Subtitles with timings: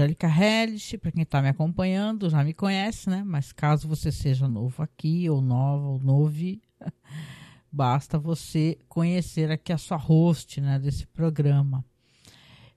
[0.00, 3.22] Angélica Hellish, para quem está me acompanhando já me conhece, né?
[3.22, 6.32] Mas caso você seja novo aqui, ou nova, ou novo,
[7.70, 11.84] basta você conhecer aqui a sua host né, desse programa.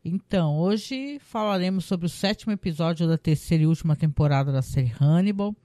[0.03, 5.55] Então, hoje falaremos sobre o sétimo episódio da terceira e última temporada da série Hannibal.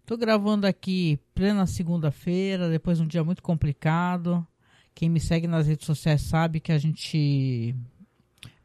[0.00, 4.46] Estou gravando aqui plena segunda-feira, depois de um dia muito complicado.
[4.94, 7.76] Quem me segue nas redes sociais sabe que a gente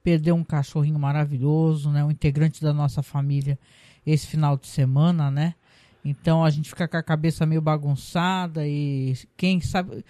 [0.03, 2.03] perdeu um cachorrinho maravilhoso, né?
[2.03, 3.57] Um integrante da nossa família
[4.05, 5.55] esse final de semana, né?
[6.03, 10.03] Então a gente fica com a cabeça meio bagunçada e quem sabe.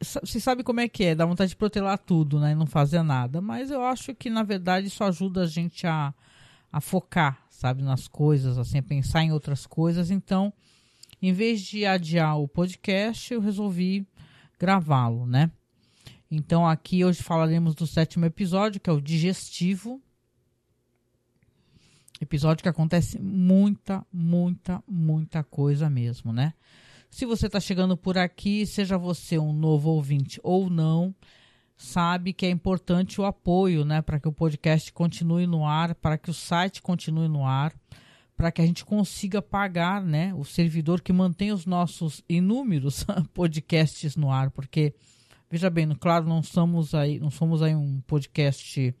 [0.00, 2.52] Você sabe como é que é, dá vontade de protelar tudo, né?
[2.52, 3.40] E não fazer nada.
[3.40, 6.14] Mas eu acho que, na verdade, isso ajuda a gente a,
[6.72, 10.08] a focar, sabe, nas coisas, assim, a pensar em outras coisas.
[10.08, 10.52] Então,
[11.20, 14.06] em vez de adiar o podcast, eu resolvi
[14.56, 15.50] gravá-lo, né?
[16.34, 20.00] Então aqui hoje falaremos do sétimo episódio, que é o digestivo.
[22.18, 26.54] Episódio que acontece muita, muita, muita coisa mesmo, né?
[27.10, 31.14] Se você está chegando por aqui, seja você um novo ouvinte ou não,
[31.76, 36.16] sabe que é importante o apoio, né, para que o podcast continue no ar, para
[36.16, 37.74] que o site continue no ar,
[38.34, 44.16] para que a gente consiga pagar, né, o servidor que mantém os nossos inúmeros podcasts
[44.16, 44.94] no ar, porque
[45.52, 48.96] Veja bem, claro, não somos aí, não somos aí um podcast,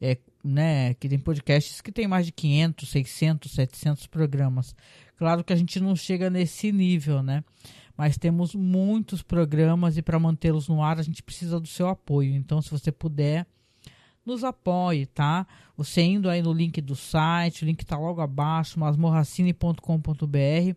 [0.00, 4.74] é, né, que tem podcasts que tem mais de 500, 600, 700 programas.
[5.16, 7.44] Claro que a gente não chega nesse nível, né?
[7.96, 12.34] Mas temos muitos programas e para mantê-los no ar a gente precisa do seu apoio.
[12.34, 13.46] Então, se você puder,
[14.26, 15.46] nos apoie, tá?
[15.76, 20.76] Você indo aí no link do site, o link está logo abaixo, masmorracine.com.br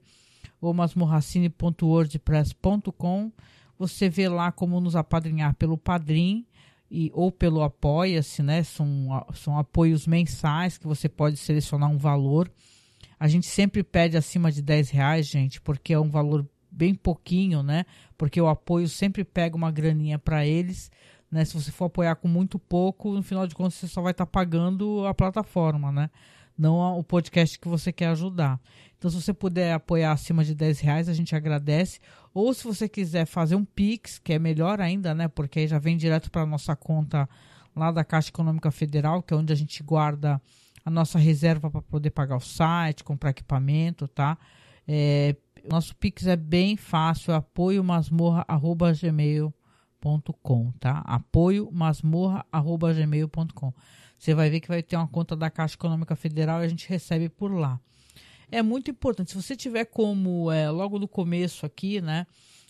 [0.62, 3.32] ou masmorracine.wordpress.com
[3.78, 6.46] você vê lá como nos apadrinhar pelo Padrim
[6.90, 8.64] e, ou pelo Apoia-se, né?
[8.64, 12.52] São, são apoios mensais que você pode selecionar um valor.
[13.20, 17.64] A gente sempre pede acima de 10 reais, gente, porque é um valor bem pouquinho,
[17.64, 17.86] né?
[18.18, 20.92] Porque o apoio sempre pega uma graninha para eles.
[21.32, 21.44] Né?
[21.44, 24.26] Se você for apoiar com muito pouco, no final de contas você só vai estar
[24.26, 26.10] tá pagando a plataforma, né?
[26.58, 28.60] Não o podcast que você quer ajudar.
[28.98, 32.00] Então, se você puder apoiar acima de 10 reais, a gente agradece.
[32.34, 35.28] Ou se você quiser fazer um Pix, que é melhor ainda, né?
[35.28, 37.30] Porque aí já vem direto para a nossa conta
[37.76, 40.42] lá da Caixa Econômica Federal, que é onde a gente guarda
[40.84, 44.38] a nossa reserva para poder pagar o site, comprar equipamento, tá?
[44.88, 45.36] É,
[45.70, 51.04] nosso Pix é bem fácil, apoio masmorra.gmail.com, tá?
[51.06, 53.74] Apoio masmorra.gmail.com.
[54.18, 56.90] Você vai ver que vai ter uma conta da Caixa Econômica Federal e a gente
[56.90, 57.80] recebe por lá
[58.52, 59.32] é muito importante.
[59.32, 62.26] Se você tiver como é, logo no começo aqui, né?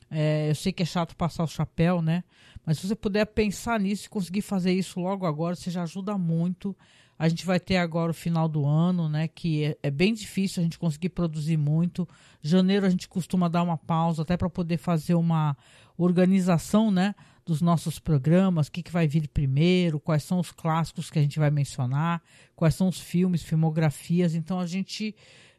[0.10, 2.24] É, eu sei que é chato passar o chapéu, né?
[2.66, 6.18] Mas se você puder pensar nisso e conseguir fazer isso logo agora, você já ajuda
[6.18, 6.76] muito.
[7.20, 9.28] A gente vai ter agora o final do ano, né?
[9.28, 12.08] Que é, é bem difícil a gente conseguir produzir muito.
[12.42, 15.56] Janeiro a gente costuma dar uma pausa até para poder fazer uma
[15.98, 17.14] organização, né?
[17.48, 21.22] Dos nossos programas, o que, que vai vir primeiro, quais são os clássicos que a
[21.22, 22.22] gente vai mencionar,
[22.58, 24.36] quais são os filmes, filmografias.
[24.36, 25.16] Então a gente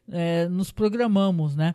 [0.07, 1.73] é, nos programamos, né?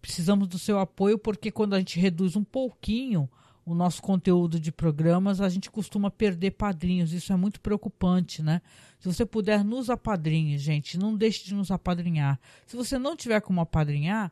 [0.00, 3.28] Precisamos do seu apoio porque quando a gente reduz um pouquinho
[3.64, 7.12] o nosso conteúdo de programas, a gente costuma perder padrinhos.
[7.12, 8.62] Isso é muito preocupante, né?
[9.00, 10.96] Se você puder, nos apadrinhe, gente.
[10.96, 12.38] Não deixe de nos apadrinhar.
[12.64, 14.30] Se você não tiver como apadrinhar,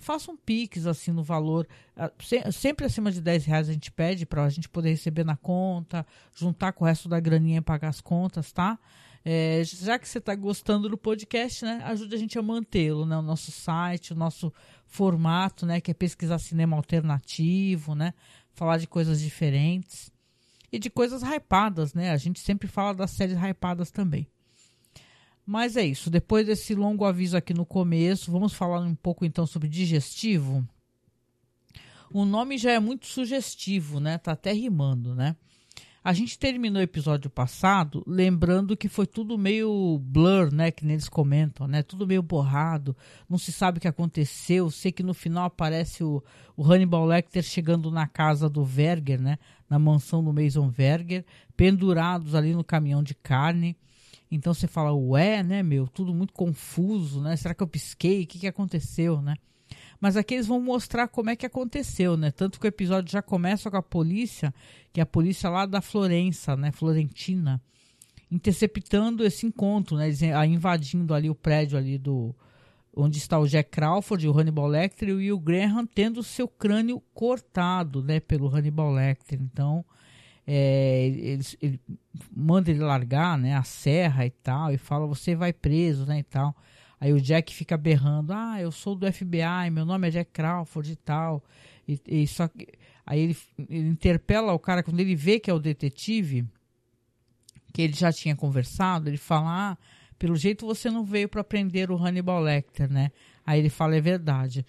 [0.00, 1.66] faça um Pix assim no valor.
[1.96, 2.10] Ah,
[2.52, 6.06] sempre acima de 10 reais a gente pede para a gente poder receber na conta,
[6.34, 8.78] juntar com o resto da graninha e pagar as contas, tá?
[9.24, 13.16] É, já que você está gostando do podcast, né, ajude a gente a mantê-lo, né,
[13.16, 14.52] o nosso site, o nosso
[14.86, 18.12] formato, né, que é pesquisar cinema alternativo, né,
[18.52, 20.12] falar de coisas diferentes
[20.70, 24.28] e de coisas hypadas, né, a gente sempre fala das séries hypadas também.
[25.46, 29.46] Mas é isso, depois desse longo aviso aqui no começo, vamos falar um pouco então
[29.46, 30.66] sobre digestivo.
[32.10, 35.36] O nome já é muito sugestivo, né, tá até rimando, né.
[36.04, 40.70] A gente terminou o episódio passado lembrando que foi tudo meio blur, né?
[40.70, 41.82] Que eles comentam, né?
[41.82, 42.94] Tudo meio borrado,
[43.26, 44.70] não se sabe o que aconteceu.
[44.70, 46.22] Sei que no final aparece o,
[46.54, 49.38] o Hannibal Lecter chegando na casa do Verger, né?
[49.66, 51.24] Na mansão do Mason Verger,
[51.56, 53.74] pendurados ali no caminhão de carne.
[54.34, 55.86] Então você fala, ué, né, meu?
[55.86, 57.36] Tudo muito confuso, né?
[57.36, 58.24] Será que eu pisquei?
[58.24, 59.36] O que, que aconteceu, né?
[60.00, 62.30] Mas aqui eles vão mostrar como é que aconteceu, né?
[62.30, 64.52] Tanto que o episódio já começa com a polícia,
[64.92, 66.72] que é a polícia lá da Florença, né?
[66.72, 67.62] Florentina,
[68.30, 70.06] interceptando esse encontro, né?
[70.06, 72.34] Eles invadindo ali o prédio ali do
[72.96, 78.02] onde está o Jack Crawford, o Hannibal Lecter e o Graham tendo seu crânio cortado,
[78.02, 78.20] né?
[78.20, 79.40] Pelo Hannibal Lecter.
[79.40, 79.84] Então
[80.46, 81.80] é, ele, ele,
[82.34, 86.22] manda ele largar, né, a serra e tal, e fala, você vai preso, né, e
[86.22, 86.54] tal.
[87.00, 90.92] Aí o Jack fica berrando, ah, eu sou do FBI, meu nome é Jack Crawford
[90.92, 91.42] e tal.
[91.86, 92.68] E, e só que,
[93.04, 93.36] aí ele,
[93.68, 96.46] ele interpela o cara, quando ele vê que é o detetive,
[97.72, 99.78] que ele já tinha conversado, ele fala, ah,
[100.18, 103.10] pelo jeito você não veio para prender o Hannibal Lecter, né?
[103.44, 104.64] Aí ele fala, é verdade.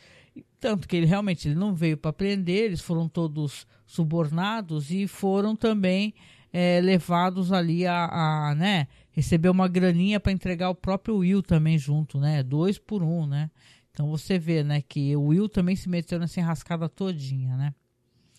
[0.65, 5.55] Tanto que ele realmente ele não veio para prender, eles foram todos subornados e foram
[5.55, 6.11] também
[6.51, 8.05] é, levados ali a,
[8.49, 12.41] a, né, receber uma graninha para entregar o próprio Will também junto, né?
[12.41, 13.51] Dois por um, né?
[13.91, 17.71] Então você vê, né, que o Will também se meteu nessa enrascada todinha, né?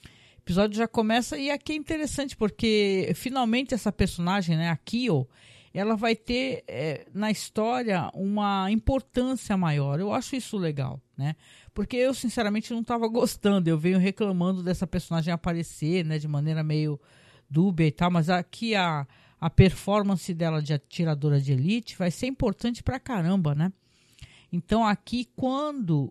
[0.04, 5.28] O episódio já começa e aqui é interessante porque finalmente essa personagem, né, a Kyo,
[5.78, 10.00] ela vai ter é, na história uma importância maior.
[10.00, 11.36] Eu acho isso legal, né?
[11.74, 13.68] Porque eu, sinceramente, não estava gostando.
[13.68, 16.18] Eu venho reclamando dessa personagem aparecer, né?
[16.18, 16.98] De maneira meio
[17.50, 18.10] dúbia e tal.
[18.10, 19.06] Mas aqui a,
[19.38, 23.70] a performance dela de atiradora de elite vai ser importante pra caramba, né?
[24.50, 26.10] Então aqui, quando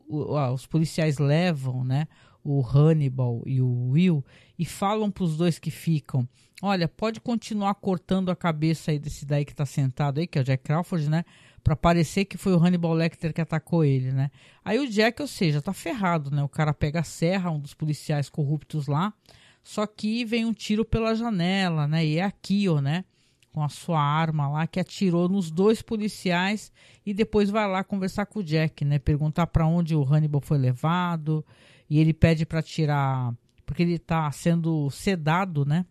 [0.54, 2.08] os policiais levam, né?
[2.46, 4.24] O Hannibal e o Will
[4.58, 6.28] e falam para os dois que ficam
[6.62, 10.42] olha, pode continuar cortando a cabeça aí desse daí que tá sentado aí, que é
[10.42, 11.24] o Jack Crawford, né?
[11.64, 14.30] Pra parecer que foi o Hannibal Lecter que atacou ele, né?
[14.64, 16.44] Aí o Jack, ou seja, tá ferrado, né?
[16.44, 19.14] O cara pega a serra, um dos policiais corruptos lá,
[19.64, 22.06] só que vem um tiro pela janela, né?
[22.06, 23.04] E é aqui, ó, né?
[23.52, 26.72] Com a sua arma lá, que atirou nos dois policiais
[27.06, 29.00] e depois vai lá conversar com o Jack, né?
[29.00, 31.44] Perguntar para onde o Hannibal foi levado
[31.90, 33.34] e ele pede para tirar,
[33.66, 35.86] porque ele tá sendo sedado, né?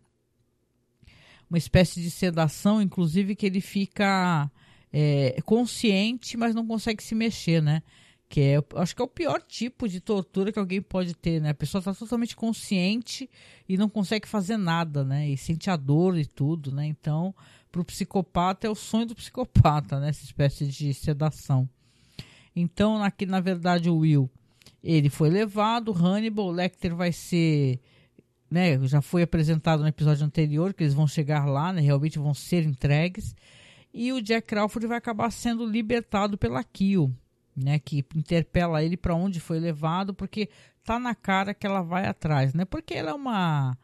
[1.54, 4.50] uma espécie de sedação, inclusive que ele fica
[4.92, 7.82] é, consciente, mas não consegue se mexer, né?
[8.28, 11.50] Que é, acho que é o pior tipo de tortura que alguém pode ter, né?
[11.50, 13.30] A pessoa está totalmente consciente
[13.68, 15.28] e não consegue fazer nada, né?
[15.28, 16.86] E sente a dor e tudo, né?
[16.86, 17.32] Então,
[17.70, 20.08] para o psicopata é o sonho do psicopata, né?
[20.08, 21.68] Essa espécie de sedação.
[22.56, 24.28] Então, aqui na verdade o Will,
[24.84, 27.80] ele foi levado, Hannibal Lecter vai ser
[28.50, 32.32] né, já foi apresentado no episódio anterior que eles vão chegar lá, né, realmente vão
[32.32, 33.34] ser entregues.
[33.92, 37.12] E o Jack Crawford vai acabar sendo libertado pela Kill,
[37.56, 40.48] né, que interpela ele para onde foi levado, porque
[40.84, 42.64] tá na cara que ela vai atrás, né?
[42.64, 43.76] Porque ela é uma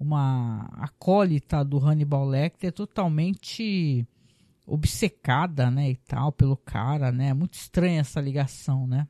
[0.00, 4.06] uma acólita do Hannibal Lecter totalmente
[4.64, 7.34] obcecada, né, e tal, pelo cara, né?
[7.34, 9.06] Muito estranha essa ligação, né?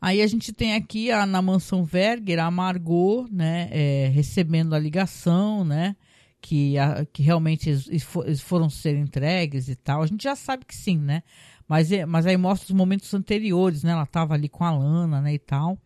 [0.00, 4.78] Aí a gente tem aqui a, na mansão Verger a Margot, né, é, recebendo a
[4.78, 5.96] ligação, né,
[6.40, 7.88] que, a, que realmente eles,
[8.24, 10.02] eles, foram ser entregues e tal.
[10.02, 11.22] A gente já sabe que sim, né,
[11.66, 15.20] mas, é, mas aí mostra os momentos anteriores, né, ela estava ali com a Lana,
[15.20, 15.76] né, e tal.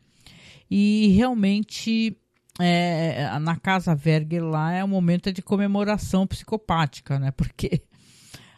[0.70, 2.16] E realmente
[2.60, 7.82] é, na casa Verger lá é um momento de comemoração psicopática, né, porque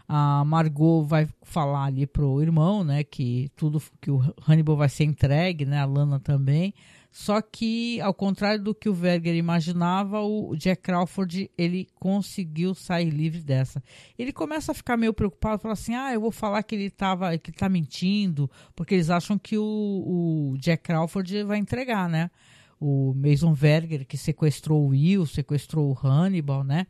[0.09, 5.05] a Margot vai falar ali pro irmão, né, que tudo que o Hannibal vai ser
[5.05, 6.75] entregue, né, a Lana também.
[7.11, 13.09] Só que, ao contrário do que o Verger imaginava, o Jack Crawford ele conseguiu sair
[13.09, 13.81] livre dessa.
[14.19, 17.39] Ele começa a ficar meio preocupado, fala assim: "Ah, eu vou falar que ele tava,
[17.39, 22.33] que tá mentindo", porque eles acham que o, o Jack Crawford vai entregar, né?
[22.81, 26.85] O Mason Verger que sequestrou o Will, sequestrou o Hannibal, né?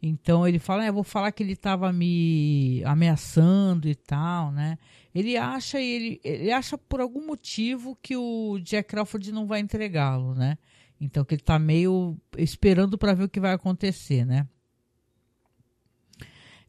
[0.00, 4.78] Então ele fala, ah, eu vou falar que ele estava me ameaçando e tal, né?
[5.12, 10.34] Ele acha ele, ele acha por algum motivo que o Jack Crawford não vai entregá-lo,
[10.34, 10.56] né?
[11.00, 14.46] Então que ele está meio esperando para ver o que vai acontecer, né?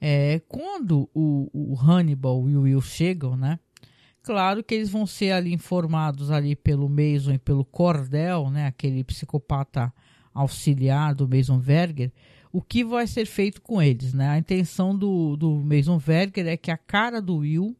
[0.01, 3.59] É, quando o, o Hannibal e o Will chegam, né?
[4.24, 8.67] Claro que eles vão ser ali informados ali pelo Mason e pelo Cordell, né?
[8.67, 9.93] Aquele psicopata
[10.33, 12.12] auxiliar do Mason Verger
[12.51, 14.13] o que vai ser feito com eles.
[14.13, 14.29] Né?
[14.29, 17.75] A intenção do, do Mason Verger é que a cara do Will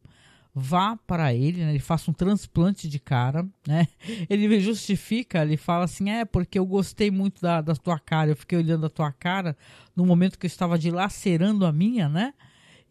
[0.54, 1.70] vá para ele, né?
[1.70, 3.86] ele faça um transplante de cara, né?
[4.28, 8.36] Ele justifica, ele fala assim, é porque eu gostei muito da, da tua cara, eu
[8.36, 9.56] fiquei olhando a tua cara
[9.94, 12.34] no momento que eu estava dilacerando a minha, né?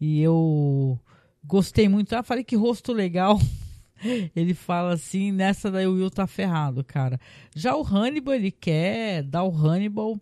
[0.00, 0.98] E eu
[1.44, 3.38] gostei muito, ah, falei que rosto legal.
[4.34, 7.20] Ele fala assim, nessa daí o Will tá ferrado, cara.
[7.54, 10.18] Já o Hannibal, ele quer dar o Hannibal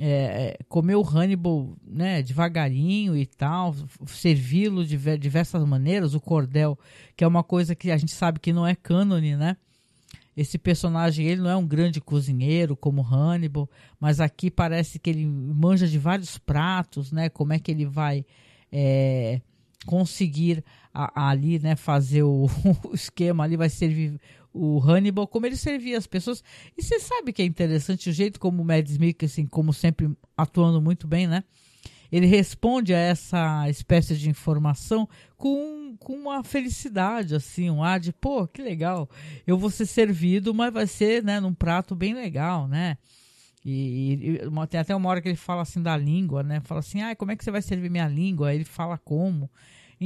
[0.00, 3.74] é, é, comer o Hannibal né, devagarinho e tal,
[4.06, 6.78] servi-lo de diversas maneiras, o cordel,
[7.16, 9.56] que é uma coisa que a gente sabe que não é cânone, né?
[10.34, 13.68] Esse personagem, ele não é um grande cozinheiro como Hannibal,
[14.00, 17.28] mas aqui parece que ele manja de vários pratos, né?
[17.28, 18.24] Como é que ele vai
[18.72, 19.42] é,
[19.84, 22.46] conseguir a, a ali, né, fazer o,
[22.84, 24.18] o, esquema ali, vai servir
[24.52, 26.42] o Hannibal, como ele servia as pessoas.
[26.76, 30.80] E você sabe que é interessante o jeito como o Mads Mikkelsen, como sempre atuando
[30.80, 31.44] muito bem, né?
[32.10, 38.12] Ele responde a essa espécie de informação com, com uma felicidade, assim, um ar de,
[38.12, 39.08] pô, que legal,
[39.46, 42.98] eu vou ser servido, mas vai ser, né, num prato bem legal, né?
[43.64, 46.60] E, e, tem até uma hora que ele fala assim da língua, né?
[46.60, 48.48] Fala assim, ah, como é que você vai servir minha língua?
[48.48, 49.48] Aí ele fala como.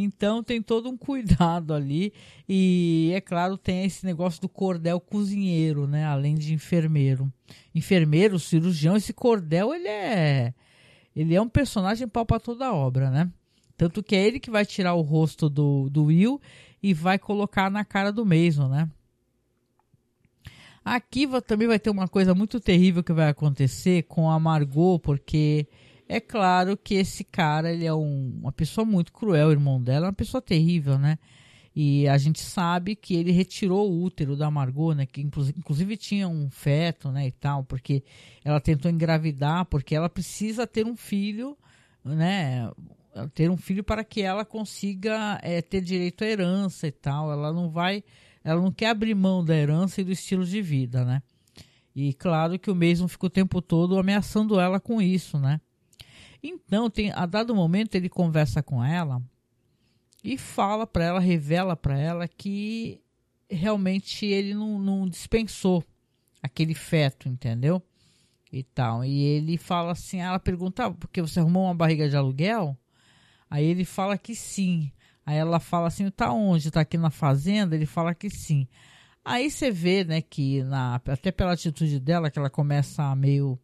[0.02, 2.12] Então tem todo um cuidado ali.
[2.48, 6.04] E é claro, tem esse negócio do cordel cozinheiro, né?
[6.04, 7.32] Além de enfermeiro.
[7.74, 10.54] Enfermeiro, cirurgião, esse cordel, ele é.
[11.14, 13.30] Ele é um personagem pau pra toda a obra, né?
[13.76, 16.40] Tanto que é ele que vai tirar o rosto do, do Will
[16.82, 18.90] e vai colocar na cara do Mason, né?
[20.84, 25.66] Aqui também vai ter uma coisa muito terrível que vai acontecer com a Margot, porque
[26.08, 30.06] é claro que esse cara ele é um, uma pessoa muito cruel, o irmão dela
[30.06, 31.18] é uma pessoa terrível, né?
[31.74, 35.04] E a gente sabe que ele retirou o útero da Margot, né?
[35.04, 37.26] Que inclusive, tinha um feto, né?
[37.26, 38.02] E tal, porque
[38.42, 41.54] ela tentou engravidar, porque ela precisa ter um filho,
[42.02, 42.70] né?
[43.34, 47.30] Ter um filho para que ela consiga é, ter direito à herança e tal.
[47.30, 48.02] Ela não vai
[48.46, 51.20] ela não quer abrir mão da herança e do estilo de vida, né?
[51.94, 55.60] E claro que o mesmo fica o tempo todo ameaçando ela com isso, né?
[56.48, 59.22] Então, tem, a dado momento, ele conversa com ela
[60.22, 63.00] e fala para ela, revela para ela que
[63.48, 65.84] realmente ele não, não, dispensou
[66.42, 67.82] aquele feto, entendeu?
[68.52, 69.04] E tal.
[69.04, 72.76] E ele fala assim, ela pergunta, ah, porque você arrumou uma barriga de aluguel?
[73.48, 74.90] Aí ele fala que sim.
[75.24, 76.70] Aí ela fala assim, tá onde?
[76.70, 77.74] Tá aqui na fazenda?
[77.74, 78.66] Ele fala que sim.
[79.24, 83.58] Aí você vê, né, que na, até pela atitude dela, que ela começa a meio,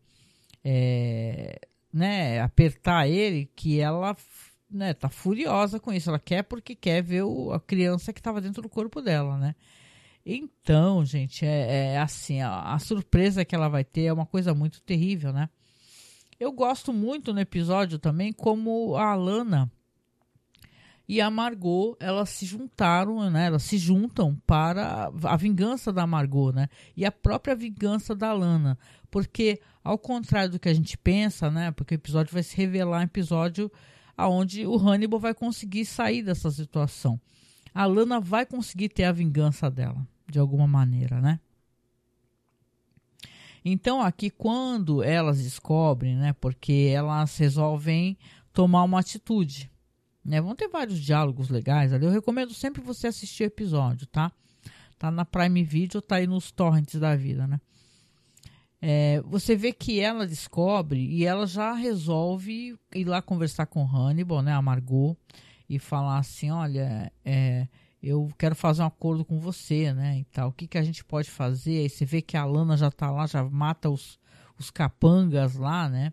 [0.64, 1.60] é,
[1.92, 4.16] né, apertar ele, que ela,
[4.70, 6.08] né, tá furiosa com isso.
[6.08, 9.54] Ela quer porque quer ver o, a criança que estava dentro do corpo dela, né.
[10.25, 14.54] Então, gente, é, é assim, a, a, surpresa que ela vai ter é uma coisa
[14.54, 15.49] muito terrível, né.
[16.38, 19.70] Eu gosto muito no episódio também como a Alana
[21.08, 23.46] e a Margot, elas se juntaram, né?
[23.46, 26.68] Elas se juntam para a vingança da Margot, né?
[26.96, 28.78] E a própria vingança da Lana.
[29.11, 31.70] Porque, ao contrário do que a gente pensa, né?
[31.70, 33.70] Porque o episódio vai se revelar um episódio
[34.16, 37.20] aonde o Hannibal vai conseguir sair dessa situação.
[37.74, 41.40] A Lana vai conseguir ter a vingança dela, de alguma maneira, né?
[43.64, 46.32] Então, aqui, quando elas descobrem, né?
[46.34, 48.18] Porque elas resolvem
[48.52, 49.72] tomar uma atitude
[50.24, 50.40] né?
[50.40, 52.04] Vão ter vários diálogos legais ali.
[52.04, 54.30] Eu recomendo sempre você assistir o episódio, tá?
[54.98, 57.60] Tá na Prime Video, tá aí nos torrents da vida, né?
[58.84, 64.42] É, você vê que ela descobre e ela já resolve ir lá conversar com Hannibal,
[64.42, 65.16] né, a Margot,
[65.68, 67.68] e falar assim, olha, é,
[68.02, 70.48] eu quero fazer um acordo com você, né, e tal.
[70.48, 71.78] O que, que a gente pode fazer?
[71.78, 74.18] Aí você vê que a Lana já tá lá, já mata os,
[74.58, 76.12] os capangas lá, né,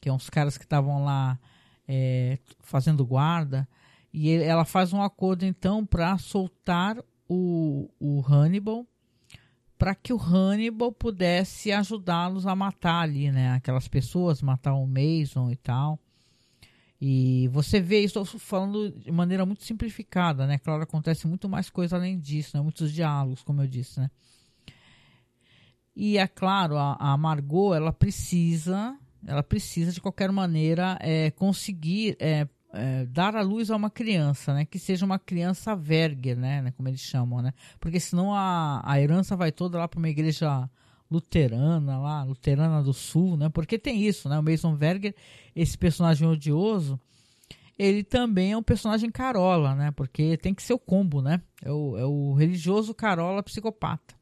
[0.00, 1.38] que são os caras que estavam lá
[1.86, 3.68] é, fazendo guarda,
[4.10, 6.96] e ela faz um acordo então para soltar
[7.28, 8.86] o, o Hannibal,
[9.78, 13.52] para que o Hannibal pudesse ajudá-los a matar ali, né?
[13.52, 15.98] Aquelas pessoas, matar o Mason e tal.
[17.00, 20.58] E você vê isso falando de maneira muito simplificada, né?
[20.58, 22.62] Claro, acontece muito mais coisa além disso, né?
[22.62, 24.10] Muitos diálogos, como eu disse, né?
[25.94, 32.16] E é claro, a, a Margot, ela precisa ela precisa de qualquer maneira é, conseguir
[32.20, 34.64] é, é, dar a luz a uma criança, né?
[34.64, 36.62] Que seja uma criança verger, né?
[36.62, 37.52] né como eles chamam, né?
[37.80, 40.68] Porque senão a, a herança vai toda lá para uma igreja
[41.10, 43.48] luterana lá, luterana do sul, né?
[43.48, 44.38] Porque tem isso, né?
[44.38, 45.14] O Mason Verger,
[45.54, 47.00] esse personagem odioso,
[47.78, 49.90] ele também é um personagem carola, né?
[49.90, 51.40] Porque tem que ser o combo, né?
[51.62, 54.14] É o, é o religioso carola psicopata.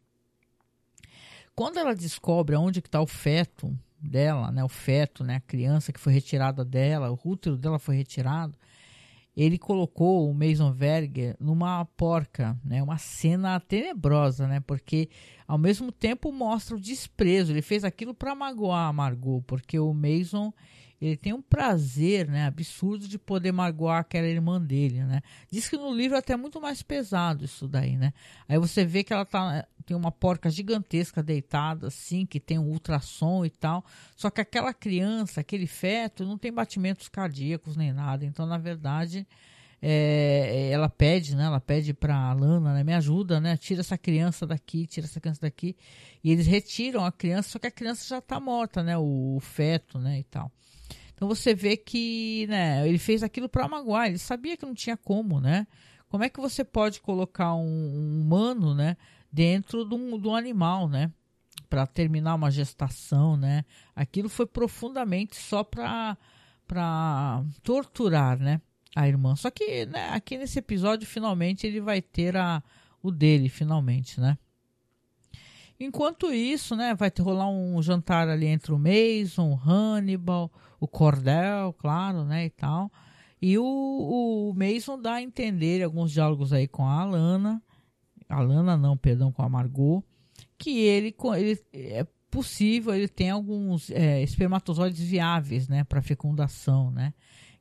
[1.54, 6.00] Quando ela descobre onde está o feto dela, né, o feto, né, a criança que
[6.00, 8.56] foi retirada dela, o útero dela foi retirado,
[9.36, 15.08] ele colocou o Mason Verger numa porca, né, uma cena tenebrosa, né, porque
[15.46, 17.52] ao mesmo tempo mostra o desprezo.
[17.52, 20.52] Ele fez aquilo para magoar a Margot, porque o Mason
[21.06, 25.20] ele tem um prazer, né, absurdo de poder magoar aquela irmã dele, né?
[25.50, 28.12] Diz que no livro é até muito mais pesado isso daí, né?
[28.48, 32.70] Aí você vê que ela tá tem uma porca gigantesca deitada assim, que tem um
[32.70, 33.84] ultrassom e tal.
[34.16, 38.24] Só que aquela criança, aquele feto, não tem batimentos cardíacos nem nada.
[38.24, 39.26] Então, na verdade,
[39.82, 41.44] é, ela pede, né?
[41.44, 42.82] Ela pede para Lana, né?
[42.82, 43.54] Me ajuda, né?
[43.58, 45.76] Tira essa criança daqui, tira essa criança daqui.
[46.22, 48.96] E eles retiram a criança, só que a criança já está morta, né?
[48.96, 50.18] O, o, feto, né?
[50.18, 50.50] E tal.
[51.14, 52.86] Então você vê que, né?
[52.88, 54.08] Ele fez aquilo para magoar.
[54.08, 55.66] Ele sabia que não tinha como, né?
[56.08, 58.96] Como é que você pode colocar um, um humano, né?
[59.34, 61.10] dentro do, do animal, né?
[61.68, 63.64] Para terminar uma gestação, né?
[63.96, 66.16] Aquilo foi profundamente só para
[66.66, 68.60] para torturar, né?
[68.94, 69.34] A irmã.
[69.34, 72.62] Só que né, aqui nesse episódio finalmente ele vai ter a,
[73.02, 74.38] o dele, finalmente, né?
[75.78, 81.72] Enquanto isso, né, vai rolar um jantar ali entre o Mason, o Hannibal, o Cordell,
[81.72, 82.90] claro, né, e tal.
[83.42, 87.62] E o, o Mason dá a entender alguns diálogos aí com a Alana,
[88.28, 90.02] Alana não, perdão, com a Margot,
[90.56, 97.12] que ele, ele é possível, ele tem alguns é, espermatozoides viáveis, né, para fecundação, né.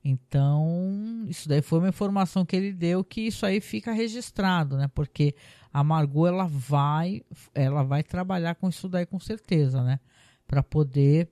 [0.04, 4.86] Então, isso daí foi uma informação que ele deu que isso aí fica registrado, né?
[4.94, 5.34] Porque
[5.72, 7.22] a Margot ela vai,
[7.54, 9.98] ela vai trabalhar com isso daí com certeza, né?
[10.46, 11.30] Para poder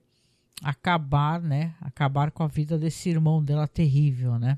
[0.63, 1.75] acabar, né?
[1.81, 4.57] Acabar com a vida desse irmão dela terrível, né?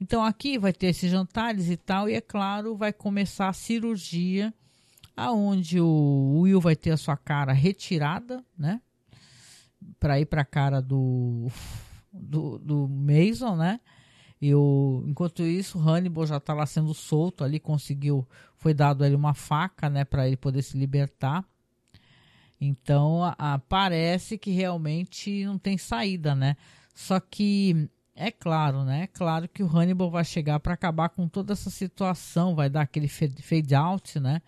[0.00, 4.52] Então aqui vai ter esses jantares e tal, e é claro, vai começar a cirurgia,
[5.16, 8.80] aonde o Will vai ter a sua cara retirada, né?
[10.00, 11.48] Para ir para a cara do
[12.12, 13.80] do, do Mason, né?
[14.40, 19.16] E o, enquanto isso, Hannibal já está lá sendo solto ali, conseguiu, foi dado ele
[19.16, 21.44] uma faca, né, para ele poder se libertar.
[22.60, 26.56] Então, a, a, parece que realmente não tem saída, né?
[26.94, 29.04] Só que é claro, né?
[29.04, 32.82] É claro que o Hannibal vai chegar para acabar com toda essa situação, vai dar
[32.82, 34.42] aquele fade out, né?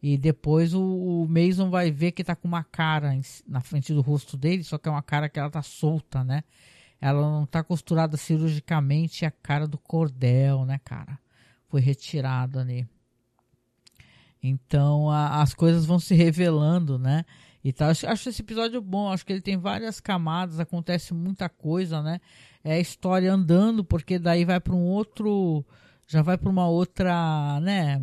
[0.00, 3.12] E depois o, o Mason vai ver que tá com uma cara
[3.46, 6.44] na frente do rosto dele, só que é uma cara que ela tá solta, né?
[7.00, 11.18] Ela não tá costurada cirurgicamente a cara do cordel, né, cara?
[11.68, 12.88] Foi retirada ali.
[14.42, 17.24] Então a, as coisas vão se revelando, né?
[17.62, 17.90] E tal.
[17.90, 22.20] Acho, acho esse episódio bom, acho que ele tem várias camadas, acontece muita coisa, né?
[22.64, 25.64] É a história andando, porque daí vai para um outro.
[26.06, 28.00] Já vai para uma outra, né?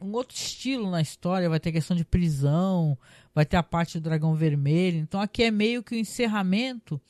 [0.00, 2.98] Um outro estilo na história, vai ter questão de prisão,
[3.34, 4.98] vai ter a parte do dragão vermelho.
[4.98, 7.00] Então aqui é meio que o encerramento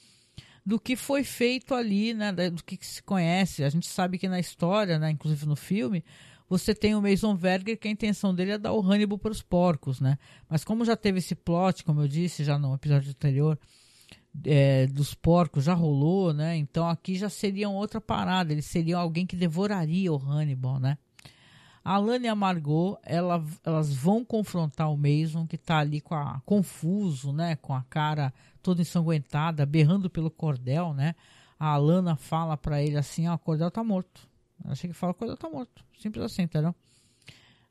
[0.64, 3.64] do que foi feito ali, né, do que, se conhece.
[3.64, 6.04] A gente sabe que na história, né, inclusive no filme,
[6.48, 9.42] você tem o Mason Verger que a intenção dele é dar o Hannibal para os
[9.42, 10.18] porcos, né?
[10.48, 13.58] Mas como já teve esse plot, como eu disse já no episódio anterior,
[14.44, 16.56] é, dos porcos já rolou, né?
[16.56, 18.52] Então aqui já seriam outra parada.
[18.52, 20.98] Eles seriam alguém que devoraria o Hannibal, né?
[21.84, 26.14] A Alana e a Margot, ela, elas vão confrontar o Mason, que está ali com
[26.14, 27.56] a, confuso, né?
[27.56, 31.14] Com a cara toda ensanguentada, berrando pelo cordel, né?
[31.58, 34.28] A Alana fala para ele assim, ó, o cordel tá morto.
[34.64, 35.84] Ela chega e fala, o cordel tá morto.
[35.98, 36.74] Simples assim, entendeu?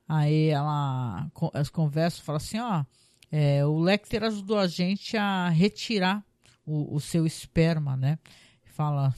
[0.08, 2.84] Aí ela, as conversas, fala assim, ó,
[3.32, 6.22] é, o Lecter ajudou a gente a retirar
[6.66, 8.20] o, o seu esperma, né?
[8.82, 9.14] Fala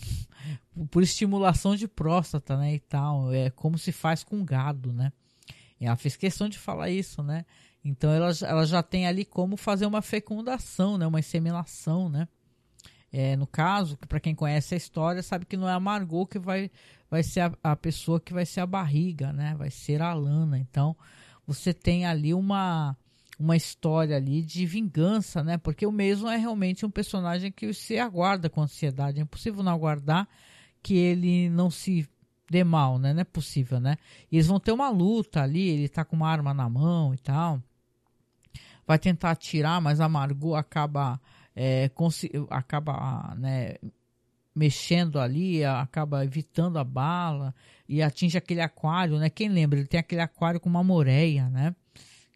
[0.92, 3.34] por estimulação de próstata, né, e tal.
[3.34, 5.14] É como se faz com gado, né?
[5.80, 7.46] E ela fez questão de falar isso, né?
[7.82, 11.08] Então ela, ela já tem ali como fazer uma fecundação, né?
[11.08, 12.28] Uma inseminação, né?
[13.10, 16.40] É, no caso, para quem conhece a história, sabe que não é a Margot que
[16.40, 16.70] vai,
[17.10, 19.56] vai ser a, a, pessoa que vai ser a barriga, né?
[19.58, 20.60] Vai ser a Lana.
[20.60, 20.94] Então,
[21.48, 22.98] você tem ali uma,
[23.40, 25.58] uma história ali de vingança, né?
[25.58, 29.20] Porque o mesmo é realmente um personagem que você aguarda com ansiedade.
[29.20, 30.28] É impossível não aguardar
[30.82, 32.08] que ele não se
[32.50, 33.14] dê mal, né?
[33.14, 33.98] Não é possível, né?
[34.32, 37.62] Eles vão ter uma luta ali, ele tá com uma arma na mão e tal.
[38.86, 41.20] Vai tentar atirar, mas a Margot acaba
[41.56, 41.90] é,
[42.50, 43.76] acaba né,
[44.54, 47.56] mexendo ali, acaba evitando a bala
[47.88, 49.30] e atinge aquele aquário, né?
[49.30, 49.80] Quem lembra?
[49.80, 51.76] Ele tem aquele aquário com uma moreia, né?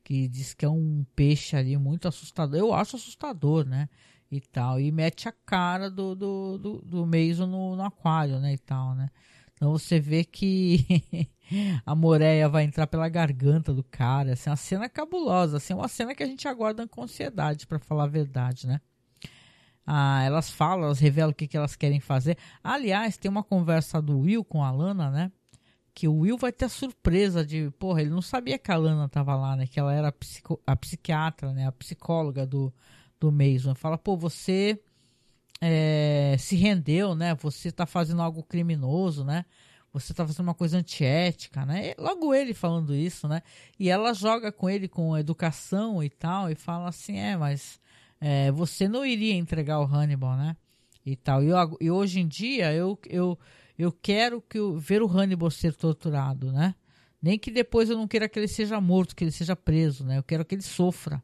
[0.07, 2.57] Que diz que é um peixe ali muito assustador.
[2.57, 3.89] Eu acho assustador, né?
[4.31, 4.79] E tal.
[4.79, 8.53] E mete a cara do, do, do, do Mason no, no aquário, né?
[8.53, 9.09] E tal, né?
[9.53, 11.27] Então você vê que
[11.85, 14.31] a Moreia vai entrar pela garganta do cara.
[14.31, 15.57] Assim, uma cena cabulosa.
[15.57, 18.79] Assim, uma cena que a gente aguarda com ansiedade, para falar a verdade, né?
[19.85, 22.37] Ah, elas falam, elas revelam o que, que elas querem fazer.
[22.63, 25.31] Aliás, tem uma conversa do Will com a Lana, né?
[25.97, 29.09] Que o Will vai ter a surpresa de, porra, ele não sabia que a Lana
[29.09, 29.65] tava lá, né?
[29.65, 31.65] Que ela era a, psico, a psiquiatra, né?
[31.65, 32.71] A psicóloga do,
[33.19, 33.73] do Mason.
[33.73, 34.79] Fala, pô, você
[35.59, 37.33] é, se rendeu, né?
[37.41, 39.43] Você está fazendo algo criminoso, né?
[39.91, 41.89] Você está fazendo uma coisa antiética, né?
[41.89, 43.41] E logo ele falando isso, né?
[43.79, 47.79] E ela joga com ele com educação e tal, e fala assim, é, mas
[48.21, 50.55] é, você não iria entregar o Hannibal, né?
[51.03, 51.43] E tal.
[51.43, 53.39] E, eu, e hoje em dia eu, eu,
[53.77, 56.75] eu quero que eu, ver o Hannibal ser torturado, né?
[57.21, 60.17] Nem que depois eu não queira que ele seja morto, que ele seja preso, né?
[60.17, 61.23] Eu quero que ele sofra.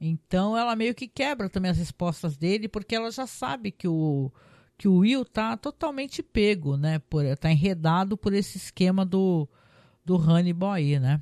[0.00, 4.30] Então ela meio que quebra também as respostas dele, porque ela já sabe que o,
[4.76, 6.98] que o Will tá totalmente pego, né?
[6.98, 9.48] Por, tá enredado por esse esquema do,
[10.04, 11.20] do Hannibal aí, né?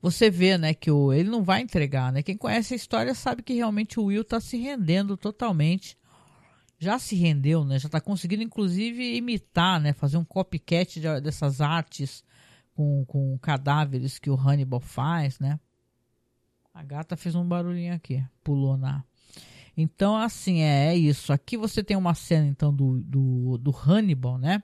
[0.00, 2.22] você vê, né, que o, ele não vai entregar, né?
[2.22, 5.96] Quem conhece a história sabe que realmente o Will tá se rendendo totalmente.
[6.78, 7.78] Já se rendeu, né?
[7.78, 9.92] Já tá conseguindo, inclusive, imitar, né?
[9.92, 12.22] Fazer um copycat de, dessas artes
[12.74, 15.58] com, com cadáveres que o Hannibal faz, né?
[16.74, 19.02] A gata fez um barulhinho aqui, pulou na.
[19.74, 21.32] Então, assim, é, é isso.
[21.32, 24.62] Aqui você tem uma cena, então, do, do, do Hannibal, né?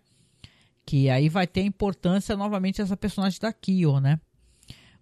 [0.84, 4.20] Que aí vai ter importância novamente essa personagem da Kyo, né?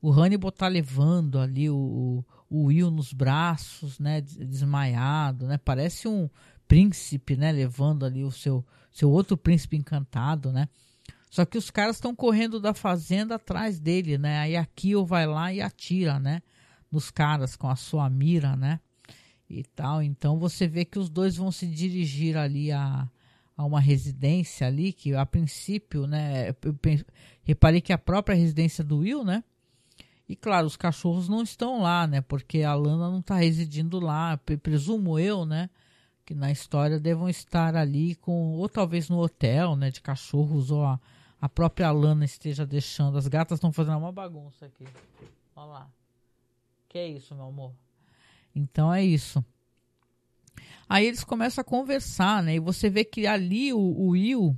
[0.01, 4.21] O Hannibal tá levando ali o, o Will nos braços, né?
[4.21, 5.59] Desmaiado, né?
[5.59, 6.31] Parece um
[6.71, 7.51] príncipe, né?
[7.51, 10.69] Levando ali o seu, seu outro príncipe encantado, né?
[11.29, 14.39] Só que os caras estão correndo da fazenda atrás dele, né?
[14.39, 16.41] Aí a Kyo vai lá e atira, né?
[16.91, 18.79] Nos caras com a sua mira, né?
[19.49, 20.01] E tal.
[20.01, 23.09] Então você vê que os dois vão se dirigir ali a,
[23.57, 26.55] a uma residência ali, que a princípio, né?
[27.43, 29.43] Reparei que a própria residência do Will, né?
[30.29, 32.21] E claro, os cachorros não estão lá, né?
[32.21, 35.69] Porque a Lana não está residindo lá, presumo eu, né?
[36.31, 39.91] Que na história devam estar ali com, ou talvez no hotel, né?
[39.91, 41.01] De cachorros, ou a,
[41.41, 43.19] a própria Lana esteja deixando.
[43.19, 44.87] As gatas estão fazendo uma bagunça aqui.
[45.57, 45.91] Olha lá.
[46.89, 47.73] Que é isso, meu amor?
[48.55, 49.45] Então é isso.
[50.89, 52.55] Aí eles começam a conversar, né?
[52.55, 54.57] E você vê que ali o, o Will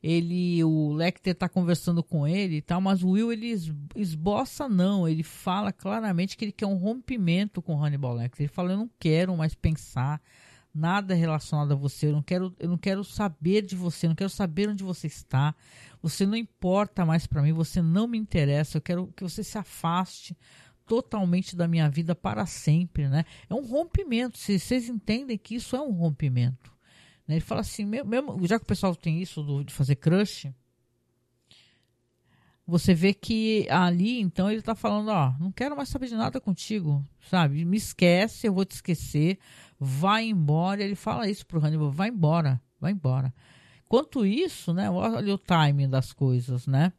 [0.00, 3.52] ele o Lecter tá conversando com ele e tal, mas o Will ele
[3.96, 8.44] esboça não, ele fala claramente que ele quer um rompimento com Hannibal Lecter.
[8.44, 10.22] Ele fala eu não quero mais pensar
[10.74, 14.16] nada relacionado a você, eu não quero eu não quero saber de você, eu não
[14.16, 15.54] quero saber onde você está.
[16.02, 18.76] Você não importa mais para mim, você não me interessa.
[18.76, 20.36] Eu quero que você se afaste
[20.86, 23.24] totalmente da minha vida para sempre, né?
[23.48, 24.36] É um rompimento.
[24.38, 26.72] Vocês entendem que isso é um rompimento.
[27.26, 27.36] Né?
[27.36, 30.52] Ele fala assim, mesmo, já que o pessoal tem isso do, de fazer crush,
[32.66, 36.40] você vê que ali, então, ele está falando, ó, não quero mais saber de nada
[36.40, 37.64] contigo, sabe?
[37.64, 39.38] Me esquece, eu vou te esquecer,
[39.78, 40.82] vai embora.
[40.82, 43.32] Ele fala isso pro Hannibal, vai embora, vai embora.
[43.88, 46.92] Quanto isso, né, olha o timing das coisas, né?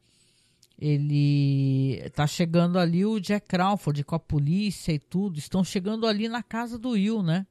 [0.78, 6.28] Ele tá chegando ali o Jack Crawford com a polícia e tudo, estão chegando ali
[6.28, 7.46] na casa do Will, né?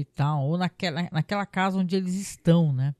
[0.00, 2.94] e tal, ou naquela, naquela casa onde eles estão, né?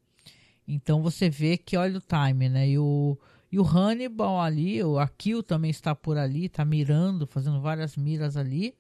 [0.67, 2.69] Então você vê que olha o time, né?
[2.69, 3.17] E o,
[3.51, 8.37] e o Hannibal ali, o Akil também está por ali, está mirando, fazendo várias miras
[8.37, 8.75] ali.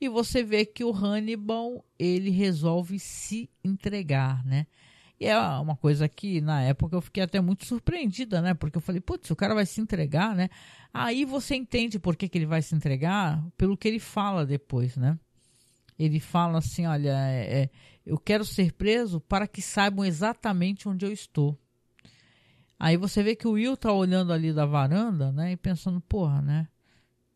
[0.00, 4.66] E você vê que o Hannibal, ele resolve se entregar, né?
[5.18, 8.52] E é uma coisa que na época eu fiquei até muito surpreendida, né?
[8.52, 10.50] Porque eu falei, putz, o cara vai se entregar, né?
[10.92, 14.96] Aí você entende por que, que ele vai se entregar pelo que ele fala depois,
[14.96, 15.18] né?
[15.98, 17.70] ele fala assim: Olha, é, é,
[18.04, 21.58] eu quero ser preso para que saibam exatamente onde eu estou.
[22.78, 25.52] Aí você vê que o Will tá olhando ali da varanda, né?
[25.52, 26.68] E pensando, porra, né?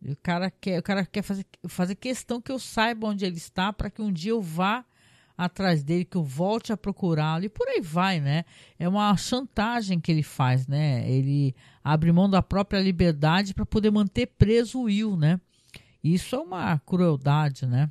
[0.02, 3.72] O cara quer, o cara quer fazer, fazer questão que eu saiba onde ele está
[3.72, 4.84] para que um dia eu vá
[5.36, 8.44] atrás dele, que eu volte a procurá-lo e por aí vai, né?
[8.78, 11.10] É uma chantagem que ele faz, né?
[11.10, 15.40] Ele abre mão da própria liberdade para poder manter preso o Will, né?
[16.04, 17.90] Isso é uma crueldade, né?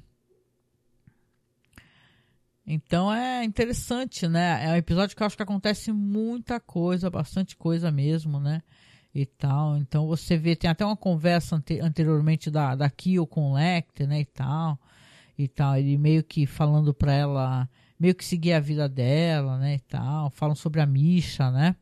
[2.71, 4.63] Então é interessante, né?
[4.63, 8.61] É um episódio que eu acho que acontece muita coisa, bastante coisa mesmo, né?
[9.13, 9.75] E tal.
[9.75, 14.07] Então você vê, tem até uma conversa ante anteriormente da, da Kyo com o Lecter,
[14.07, 14.19] né?
[14.19, 14.79] E tal.
[15.35, 15.77] E tal.
[15.77, 17.67] Ele meio que falando pra ela,
[17.99, 19.73] meio que seguir a vida dela, né?
[19.73, 20.29] E tal.
[20.29, 21.75] Falam sobre a Misha, né?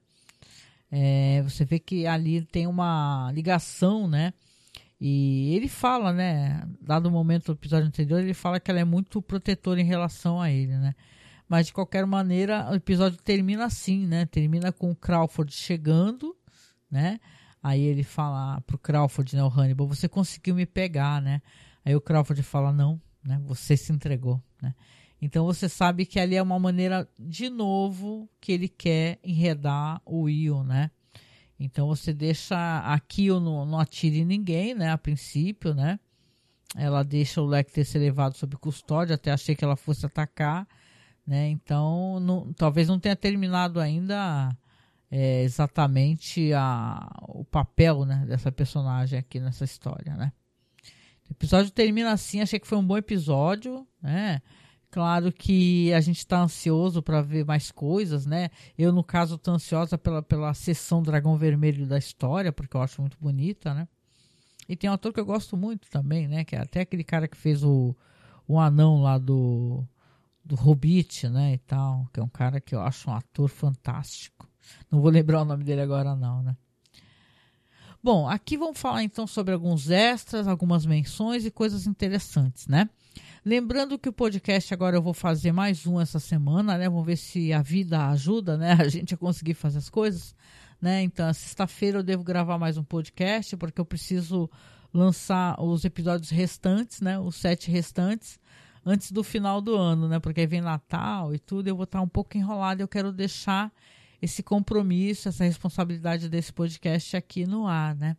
[0.89, 4.31] É, você vê que ali tem uma ligação, né?
[4.99, 6.63] E ele fala, né?
[6.81, 10.41] Dado o momento do episódio anterior, ele fala que ela é muito protetora em relação
[10.41, 10.95] a ele, né?
[11.47, 14.25] Mas de qualquer maneira, o episódio termina assim, né?
[14.25, 16.35] Termina com o Crawford chegando,
[16.89, 17.19] né?
[17.61, 19.43] Aí ele fala pro Crawford, né?
[19.43, 21.41] O Hannibal, você conseguiu me pegar, né?
[21.85, 23.39] Aí o Crawford fala, não, né?
[23.45, 24.73] Você se entregou, né?
[25.21, 30.23] Então você sabe que ali é uma maneira, de novo, que ele quer enredar o
[30.23, 30.91] Will, né?
[31.59, 34.91] Então você deixa aqui eu não, não atire ninguém, né?
[34.91, 35.99] A princípio, né?
[36.75, 40.67] Ela deixa o Lecter ser levado sob custódia, até achei que ela fosse atacar,
[41.25, 41.47] né?
[41.49, 44.55] Então não, talvez não tenha terminado ainda
[45.09, 50.31] é, exatamente a, o papel né, dessa personagem aqui nessa história, né?
[51.29, 54.41] O episódio termina assim, achei que foi um bom episódio, né?
[54.89, 58.49] Claro que a gente está ansioso para ver mais coisas, né?
[58.77, 63.01] Eu, no caso, estou ansiosa pela, pela sessão Dragão Vermelho da história, porque eu acho
[63.01, 63.87] muito bonita, né?
[64.67, 66.43] E tem um ator que eu gosto muito também, né?
[66.43, 67.95] Que é até aquele cara que fez o,
[68.47, 69.83] o anão lá do,
[70.43, 71.53] do Hobbit, né?
[71.53, 72.09] E tal.
[72.13, 74.47] Que é um cara que eu acho um ator fantástico.
[74.91, 76.55] Não vou lembrar o nome dele agora, não, né?
[78.03, 82.89] Bom, aqui vamos falar então sobre alguns extras, algumas menções e coisas interessantes, né?
[83.47, 86.89] Lembrando que o podcast agora eu vou fazer mais um essa semana, né?
[86.89, 88.73] Vamos ver se a vida ajuda, né?
[88.77, 90.35] A gente a conseguir fazer as coisas,
[90.81, 91.01] né?
[91.01, 94.49] Então, sexta-feira eu devo gravar mais um podcast, porque eu preciso
[94.93, 97.17] lançar os episódios restantes, né?
[97.17, 98.37] Os sete restantes,
[98.85, 100.19] antes do final do ano, né?
[100.19, 102.81] Porque aí vem Natal e tudo, eu vou estar um pouco enrolado.
[102.81, 103.71] Eu quero deixar
[104.21, 108.17] esse compromisso, essa responsabilidade desse podcast aqui no ar, né?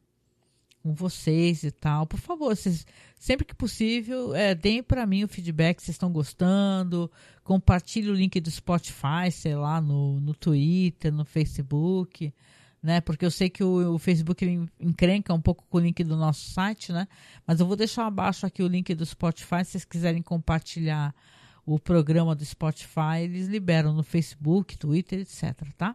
[0.88, 2.06] Com vocês e tal.
[2.06, 2.86] Por favor, vocês,
[3.18, 7.10] sempre que possível, é, deem para mim o feedback se vocês estão gostando.
[7.44, 12.32] Compartilhe o link do Spotify, sei lá, no, no Twitter, no Facebook
[12.82, 13.00] né?
[13.00, 14.46] Porque eu sei que o, o Facebook
[14.80, 17.08] encrenca um pouco com o link do nosso site, né?
[17.46, 21.14] Mas eu vou deixar abaixo aqui o link do Spotify, se vocês quiserem compartilhar
[21.66, 25.94] o programa do Spotify, eles liberam no Facebook, Twitter, etc, tá?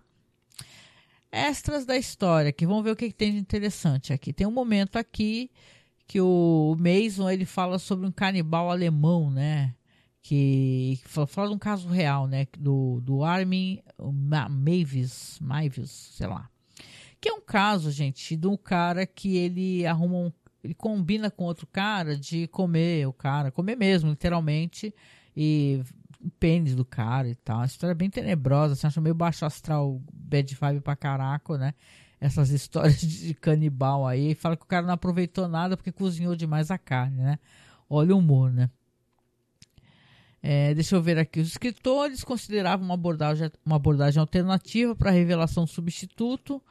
[1.35, 4.31] Extras da história, que vamos ver o que, que tem de interessante aqui.
[4.31, 5.49] Tem um momento aqui
[6.05, 9.73] que o Mason ele fala sobre um canibal alemão, né?
[10.21, 12.45] Que, que fala, de um caso real, né?
[12.55, 13.81] Do, do Armin
[14.47, 16.47] Mavis, Mavis, sei lá.
[17.19, 20.31] Que é um caso, gente, de um cara que ele arruma um.
[20.63, 24.93] Ele combina com outro cara de comer o cara, comer mesmo, literalmente,
[25.35, 25.81] e
[26.23, 27.57] o pênis do cara e tal.
[27.57, 31.73] Uma história bem tenebrosa, você acha meio baixo astral, bad vibe pra caraca, né?
[32.19, 34.33] Essas histórias de canibal aí.
[34.35, 37.39] Fala que o cara não aproveitou nada porque cozinhou demais a carne, né?
[37.89, 38.69] Olha o humor, né?
[40.41, 41.39] É, deixa eu ver aqui.
[41.39, 46.61] Os escritores consideravam uma abordagem, uma abordagem alternativa para a revelação do substituto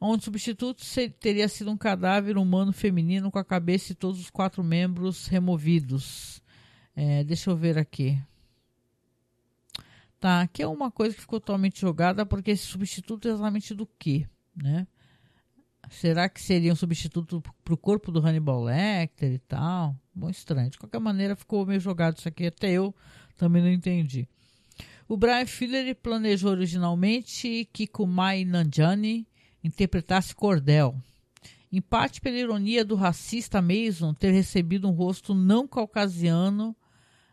[0.00, 0.82] onde o substituto
[1.20, 6.42] teria sido um cadáver humano feminino com a cabeça e todos os quatro membros removidos.
[6.96, 8.18] É, deixa eu ver aqui.
[10.20, 13.86] Tá, aqui é uma coisa que ficou totalmente jogada, porque esse substituto é exatamente do
[13.98, 14.86] que, né?
[15.88, 19.96] Será que seria um substituto para o corpo do Hannibal Lecter e tal?
[20.14, 20.70] Bom, estranho.
[20.70, 22.46] De qualquer maneira, ficou meio jogado isso aqui.
[22.46, 22.94] Até eu
[23.34, 24.28] também não entendi.
[25.08, 29.26] O Brian Filler planejou originalmente que Kumai Nanjani
[29.64, 30.94] interpretasse Cordel.
[31.72, 36.76] Em parte pela ironia do racista Mason ter recebido um rosto não caucasiano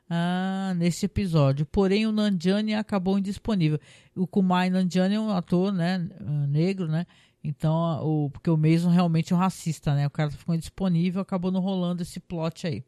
[0.10, 1.66] ah, nesse episódio.
[1.66, 3.80] Porém, o Nanjiani acabou indisponível.
[4.16, 7.06] O Kumai Nanjiani é um ator né, ah, negro, né?
[7.44, 10.08] Então, o, porque o Mason realmente é um racista, né?
[10.08, 12.84] O cara ficou indisponível, acabou não rolando esse plot aí.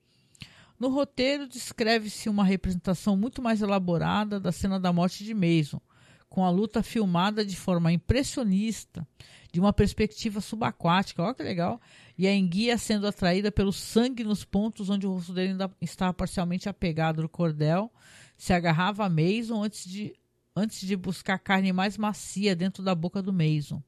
[0.79, 5.81] No roteiro, descreve-se uma representação muito mais elaborada da cena da morte de Mason,
[6.29, 9.05] com a luta filmada de forma impressionista,
[9.51, 11.23] de uma perspectiva subaquática.
[11.23, 11.81] Olha que legal.
[12.17, 16.13] E a enguia sendo atraída pelo sangue nos pontos onde o rosto dele ainda estava
[16.13, 17.91] parcialmente apegado no cordel,
[18.37, 20.13] se agarrava a Mason antes de,
[20.55, 23.81] antes de buscar carne mais macia dentro da boca do Mason.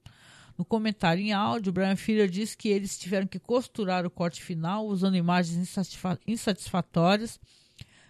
[0.58, 4.86] No comentário em áudio, Brian Filler diz que eles tiveram que costurar o corte final
[4.86, 5.78] usando imagens
[6.28, 7.40] insatisfatórias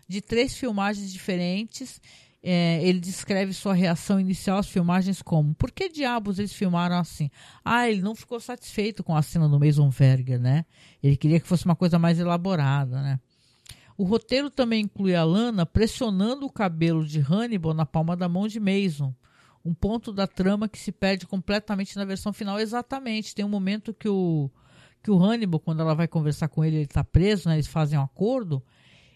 [0.07, 2.01] de três filmagens diferentes
[2.43, 7.29] é, ele descreve sua reação inicial às filmagens como: por que diabos eles filmaram assim?
[7.63, 10.65] Ah, ele não ficou satisfeito com a cena do Mason Verger, né?
[11.03, 13.19] Ele queria que fosse uma coisa mais elaborada, né?
[13.95, 18.47] O roteiro também inclui a Lana pressionando o cabelo de Hannibal na palma da mão
[18.47, 19.13] de Mason.
[19.63, 22.59] Um ponto da trama que se perde completamente na versão final.
[22.59, 23.35] Exatamente.
[23.35, 24.49] Tem um momento que o,
[25.03, 27.55] que o Hannibal, quando ela vai conversar com ele, ele está preso, né?
[27.55, 28.63] Eles fazem um acordo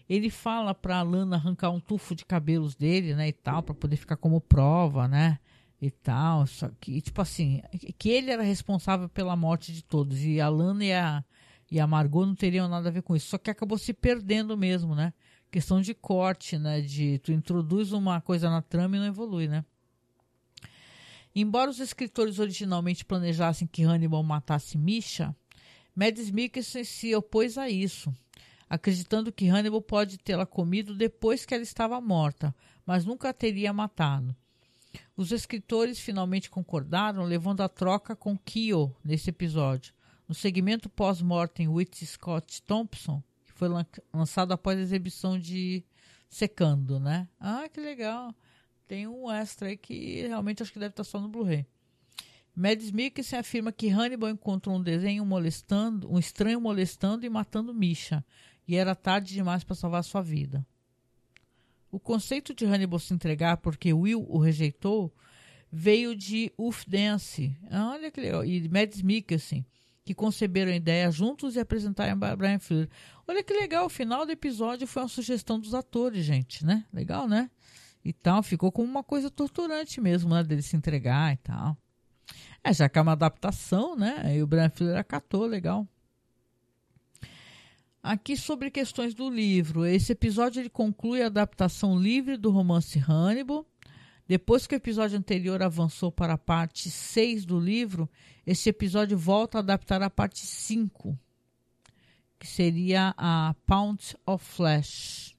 [0.08, 3.96] ele fala para Lana arrancar um tufo de cabelos dele, né, e tal, para poder
[3.96, 5.38] ficar como prova, né,
[5.80, 6.46] e tal.
[6.46, 7.60] Só que, tipo assim,
[7.98, 11.24] que ele era responsável pela morte de todos e a Lana e a,
[11.70, 13.28] e a Margot não teriam nada a ver com isso.
[13.28, 15.12] Só que acabou se perdendo mesmo, né?
[15.50, 19.64] Questão de corte, né, de tu introduz uma coisa na trama e não evolui, né?
[21.34, 25.36] Embora os escritores originalmente planejassem que Hannibal matasse Misha,
[25.94, 28.12] Mads Mikkelsen se opôs a isso
[28.68, 33.72] acreditando que Hannibal pode tê-la comido depois que ela estava morta, mas nunca a teria
[33.72, 34.34] matado.
[35.16, 39.94] Os escritores finalmente concordaram, levando a troca com Kyo nesse episódio.
[40.28, 43.68] No segmento pós-mortem with Scott Thompson, que foi
[44.12, 45.84] lançado após a exibição de
[46.28, 47.28] Secando, né?
[47.38, 48.34] Ah, que legal.
[48.88, 51.64] Tem um extra aí que realmente acho que deve estar só no Blu-ray.
[52.54, 58.24] Mads Mikkelsen afirma que Hannibal encontrou um desenho molestando, um estranho molestando e matando Misha,
[58.66, 60.66] e era tarde demais para salvar sua vida.
[61.90, 65.14] O conceito de Hannibal se entregar porque Will o rejeitou
[65.70, 69.64] veio de Uff Dance olha que legal, e Mads Mikkelsen,
[70.04, 72.88] que conceberam a ideia juntos e apresentaram a Brian Fuller.
[73.26, 76.84] Olha que legal, o final do episódio foi uma sugestão dos atores, gente, né?
[76.92, 77.50] Legal, né?
[78.04, 80.44] E tal, ficou como uma coisa torturante mesmo, né?
[80.44, 81.76] Dele se entregar e tal.
[82.62, 84.36] É, já que é uma adaptação, né?
[84.36, 85.88] E o Brian Fuller acatou, legal.
[88.06, 89.84] Aqui sobre questões do livro.
[89.84, 93.66] Esse episódio ele conclui a adaptação livre do romance Hannibal.
[94.28, 98.08] Depois que o episódio anterior avançou para a parte 6 do livro,
[98.46, 101.18] este episódio volta a adaptar a parte 5,
[102.38, 105.34] que seria a Pound of Flesh.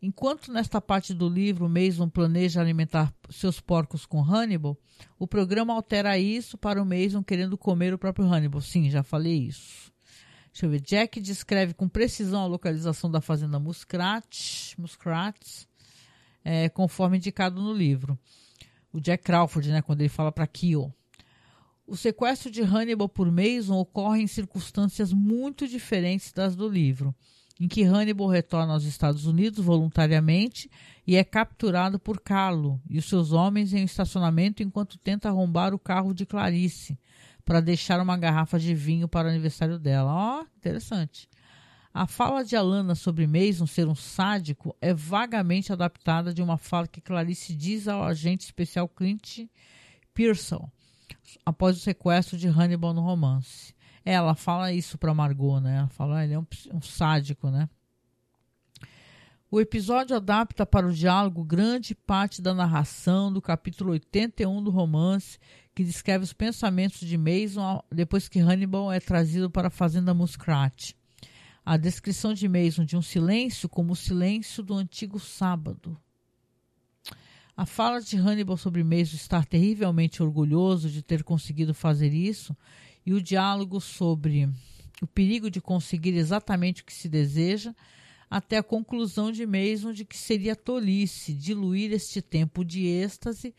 [0.00, 4.78] Enquanto nesta parte do livro Mason planeja alimentar seus porcos com Hannibal,
[5.18, 8.60] o programa altera isso para o Mason querendo comer o próprio Hannibal.
[8.60, 9.91] Sim, já falei isso.
[10.52, 10.80] Deixa eu ver.
[10.80, 15.66] Jack descreve com precisão a localização da fazenda Muskrat, Muskrat
[16.44, 18.18] é, conforme indicado no livro.
[18.92, 20.92] O Jack Crawford, né, quando ele fala para Keel.
[21.86, 27.14] O sequestro de Hannibal por Mason ocorre em circunstâncias muito diferentes das do livro,
[27.58, 30.70] em que Hannibal retorna aos Estados Unidos voluntariamente
[31.06, 35.74] e é capturado por Carlo e os seus homens em um estacionamento enquanto tenta arrombar
[35.74, 36.98] o carro de Clarice,
[37.44, 40.12] para deixar uma garrafa de vinho para o aniversário dela.
[40.12, 41.28] Ó, oh, interessante.
[41.94, 46.86] A fala de Alana sobre Mason ser um sádico é vagamente adaptada de uma fala
[46.86, 49.46] que Clarice diz ao agente especial Clint
[50.14, 50.70] Pearson
[51.44, 53.74] após o sequestro de Hannibal no romance.
[54.04, 55.78] Ela fala isso para Margot, né?
[55.78, 57.68] Ela fala, ah, ele é um, um sádico, né?
[59.54, 65.38] O episódio adapta para o diálogo grande parte da narração do capítulo 81 do romance,
[65.74, 70.94] que descreve os pensamentos de Mason depois que Hannibal é trazido para a fazenda Muskrat.
[71.62, 76.00] A descrição de Mason de um silêncio como o silêncio do antigo sábado.
[77.54, 82.56] A fala de Hannibal sobre Mason estar terrivelmente orgulhoso de ter conseguido fazer isso
[83.04, 84.48] e o diálogo sobre
[85.02, 87.74] o perigo de conseguir exatamente o que se deseja
[88.32, 93.54] até a conclusão de Mason de que seria tolice diluir este tempo de êxtase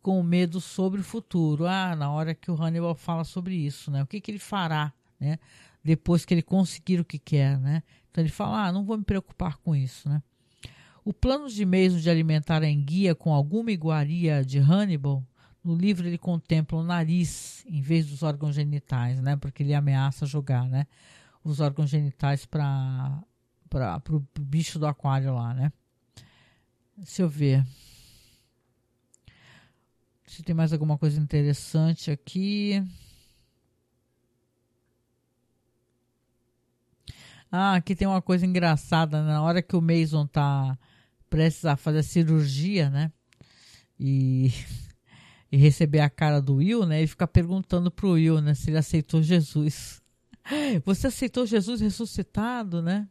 [0.00, 1.66] com medo sobre o futuro.
[1.66, 4.02] Ah, na hora que o Hannibal fala sobre isso, né?
[4.02, 5.38] O que, que ele fará, né?
[5.84, 7.82] Depois que ele conseguir o que quer, né?
[8.10, 10.22] Então ele fala, ah, não vou me preocupar com isso, né?
[11.04, 15.22] O plano de Mason de alimentar a enguia com alguma iguaria de Hannibal,
[15.62, 19.36] no livro ele contempla o nariz em vez dos órgãos genitais, né?
[19.36, 20.86] Porque ele ameaça jogar, né?
[21.44, 23.22] Os órgãos genitais para
[23.68, 25.72] para o bicho do aquário lá, né?
[26.96, 27.66] Deixa eu ver.
[30.26, 32.82] Se tem mais alguma coisa interessante aqui.
[37.50, 39.22] Ah, aqui tem uma coisa engraçada.
[39.22, 39.28] Né?
[39.28, 40.78] Na hora que o Mason tá
[41.30, 43.12] prestes a fazer a cirurgia, né?
[43.98, 44.52] E,
[45.50, 46.98] e receber a cara do Will, né?
[46.98, 48.54] Ele fica perguntando pro Will, né?
[48.54, 50.02] Se ele aceitou Jesus.
[50.84, 53.08] Você aceitou Jesus ressuscitado, né?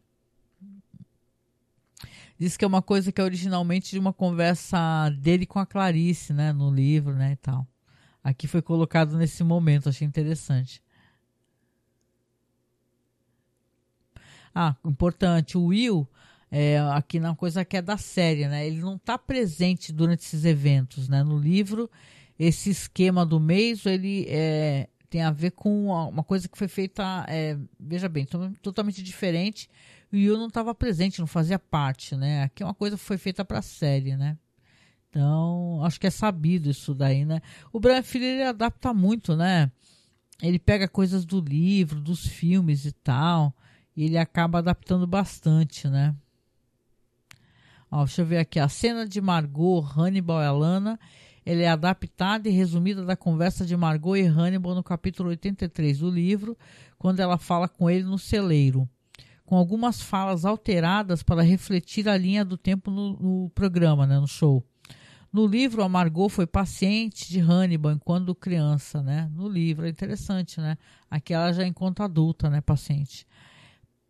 [2.44, 6.34] Diz que é uma coisa que é originalmente de uma conversa dele com a Clarice,
[6.34, 7.66] né, no livro, né, e tal.
[8.22, 10.82] Aqui foi colocado nesse momento, achei interessante.
[14.54, 16.06] Ah, importante, o Will,
[16.50, 20.44] é, aqui na coisa que é da série, né, ele não está presente durante esses
[20.44, 21.90] eventos, né, no livro,
[22.38, 27.24] esse esquema do mês, ele é, tem a ver com uma coisa que foi feita,
[27.26, 28.28] é, veja bem,
[28.60, 29.66] totalmente diferente
[30.14, 32.44] o Yu não estava presente, não fazia parte, né?
[32.44, 34.38] Aqui é uma coisa foi feita para a série, né?
[35.10, 37.40] Então, acho que é sabido isso daí, né?
[37.72, 39.70] O Brian ele adapta muito, né?
[40.42, 43.54] Ele pega coisas do livro, dos filmes e tal,
[43.96, 46.14] e ele acaba adaptando bastante, né?
[47.90, 50.98] Ó, deixa eu ver aqui, a cena de Margot, Hannibal e Alana,
[51.46, 56.10] ele é adaptada e resumida da conversa de Margot e Hannibal no capítulo 83 do
[56.10, 56.56] livro,
[56.98, 58.88] quando ela fala com ele no celeiro
[59.44, 64.26] com algumas falas alteradas para refletir a linha do tempo no, no programa, né, no
[64.26, 64.64] show.
[65.34, 69.28] No livro, a Margot foi paciente de Hannibal enquanto criança, né?
[69.34, 70.78] No livro, é interessante, né?
[71.10, 72.60] Aqui ela já encontra adulta, né?
[72.60, 73.26] Paciente.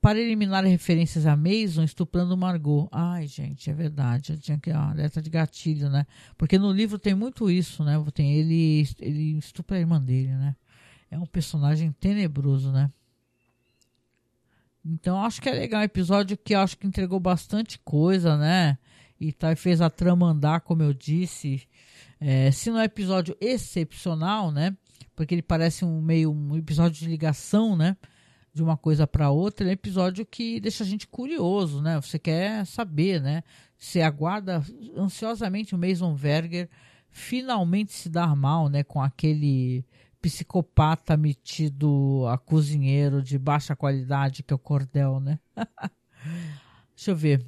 [0.03, 2.91] Para eliminar referências a Mason estuprando Margot.
[2.93, 4.33] Ai, gente, é verdade.
[4.35, 4.71] Eu tinha que.
[4.71, 6.05] Ah, alerta de gatilho, né?
[6.37, 7.95] Porque no livro tem muito isso, né?
[8.13, 10.55] Tem ele, ele estupra a irmã dele, né?
[11.11, 12.93] É um personagem tenebroso, né?
[14.85, 18.77] Então acho que é legal, um episódio que acho que entregou bastante coisa, né?
[19.19, 21.67] E tá, fez a trama andar, como eu disse.
[22.21, 24.77] É, se não é episódio excepcional, né?
[25.17, 27.97] Porque ele parece um meio um episódio de ligação, né?
[28.53, 32.01] De uma coisa para outra, ele é um episódio que deixa a gente curioso, né?
[32.01, 33.43] Você quer saber, né?
[33.79, 34.63] Você aguarda
[34.97, 36.69] ansiosamente o Mason Verger
[37.11, 38.83] finalmente se dar mal, né?
[38.83, 39.85] Com aquele
[40.25, 45.39] psicopata metido a cozinheiro de baixa qualidade, que é o Cordel, né?
[46.97, 47.45] Deixa eu ver.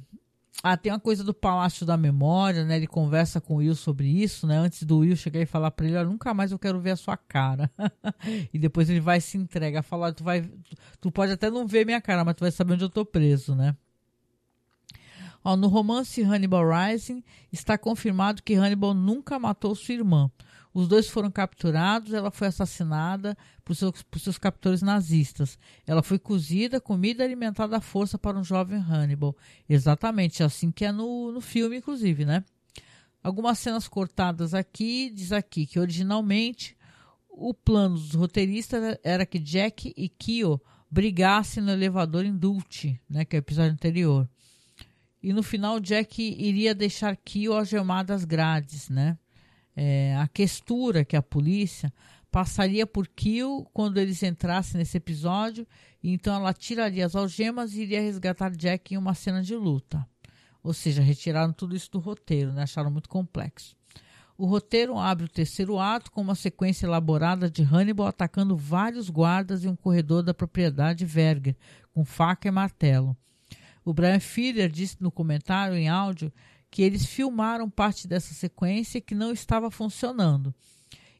[0.61, 2.77] ah, tem uma coisa do Palácio da Memória, né?
[2.77, 4.59] Ele conversa com o Will sobre isso, né?
[4.59, 7.17] Antes do Will chegar e falar para ele, nunca mais eu quero ver a sua
[7.17, 7.71] cara.
[8.53, 10.47] e depois ele vai se entrega, falar, tu vai,
[11.01, 13.55] tu, pode até não ver minha cara, mas tu vai saber onde eu tô preso,
[13.55, 13.75] né?
[15.43, 20.29] Ó, no romance Hannibal Rising está confirmado que Hannibal nunca matou sua irmã.
[20.77, 25.57] Os dois foram capturados, ela foi assassinada por seus, por seus captores nazistas.
[25.87, 29.35] Ela foi cozida, comida e alimentada à força para um jovem Hannibal.
[29.67, 32.45] Exatamente, assim que é no, no filme, inclusive, né?
[33.23, 36.77] Algumas cenas cortadas aqui, diz aqui que originalmente
[37.27, 40.61] o plano dos roteiristas era que Jack e Kyo
[40.91, 44.29] brigassem no elevador em Dulce, né, que é o episódio anterior.
[45.23, 49.17] E no final Jack iria deixar Kyo algemada às grades, né?
[49.79, 51.93] É, a questura que a polícia
[52.31, 55.67] passaria por Kill quando eles entrassem nesse episódio,
[56.01, 60.03] e então ela tiraria as algemas e iria resgatar Jack em uma cena de luta.
[60.63, 62.63] Ou seja, retiraram tudo isso do roteiro, né?
[62.63, 63.75] acharam muito complexo.
[64.35, 69.63] O roteiro abre o terceiro ato com uma sequência elaborada de Hannibal atacando vários guardas
[69.63, 71.55] em um corredor da propriedade Verger,
[71.93, 73.15] com faca e martelo.
[73.85, 76.31] O Brian Filler disse no comentário em áudio
[76.77, 80.53] que eles filmaram parte dessa sequência que não estava funcionando.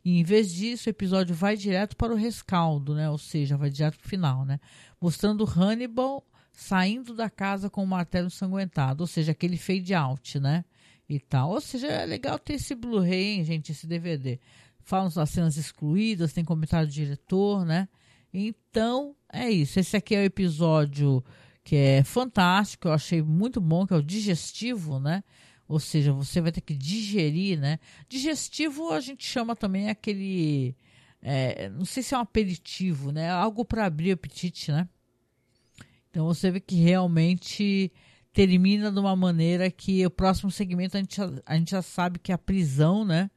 [0.06, 3.10] E em vez disso, o episódio vai direto para o rescaldo, né?
[3.10, 4.60] Ou seja, vai direto para o final, né?
[5.02, 10.64] Mostrando Hannibal saindo da casa com o martelo ensanguentado, ou seja, aquele fade out, né?
[11.10, 11.50] E tal.
[11.50, 14.40] Ou seja, é legal ter esse Blu-ray, gente, esse DVD.
[14.84, 17.90] Falam das cenas excluídas, tem comentário do diretor, né?
[18.32, 19.80] Então, é isso.
[19.80, 21.24] Esse aqui é o episódio
[21.64, 25.24] que é fantástico, eu achei muito bom, que é o digestivo, né?
[25.68, 27.80] Ou seja, você vai ter que digerir, né?
[28.08, 30.76] Digestivo a gente chama também aquele.
[31.22, 33.30] É, não sei se é um aperitivo, né?
[33.30, 34.88] Algo para abrir o apetite, né?
[36.10, 37.92] Então você vê que realmente
[38.32, 42.32] termina de uma maneira que o próximo segmento a gente, a gente já sabe que
[42.32, 43.30] é a prisão, né?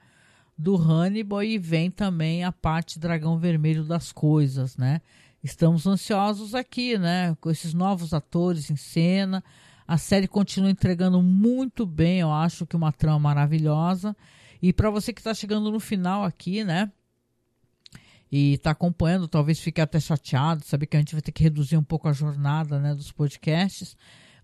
[0.56, 5.00] Do Hannibal e vem também a parte dragão vermelho das coisas, né?
[5.42, 7.34] Estamos ansiosos aqui, né?
[7.40, 9.42] Com esses novos atores em cena.
[9.90, 14.16] A série continua entregando muito bem, eu acho que uma trama maravilhosa.
[14.62, 16.92] E para você que está chegando no final aqui, né?
[18.30, 21.76] E está acompanhando, talvez fique até chateado, saber que a gente vai ter que reduzir
[21.76, 23.96] um pouco a jornada né, dos podcasts.